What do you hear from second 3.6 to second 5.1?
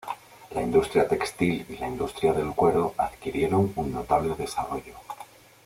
un notable desarrollo.